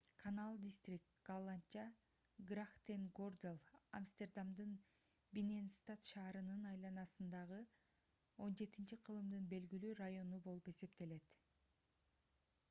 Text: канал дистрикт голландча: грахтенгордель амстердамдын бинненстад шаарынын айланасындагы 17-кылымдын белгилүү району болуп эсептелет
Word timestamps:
канал 0.21 0.53
дистрикт 0.63 1.09
голландча: 1.27 1.83
грахтенгордель 2.51 3.59
амстердамдын 3.99 4.71
бинненстад 5.39 6.07
шаарынын 6.09 6.65
айланасындагы 6.71 7.61
17-кылымдын 8.49 9.47
белгилүү 9.55 9.93
району 10.05 10.43
болуп 10.51 10.73
эсептелет 10.75 11.33